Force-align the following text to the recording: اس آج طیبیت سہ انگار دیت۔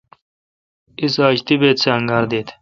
اس 1.01 1.13
آج 1.27 1.37
طیبیت 1.47 1.77
سہ 1.83 1.89
انگار 1.97 2.23
دیت۔ 2.31 2.47